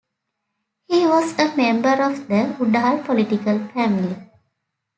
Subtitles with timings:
[0.87, 4.17] He was a member of the Udall political family.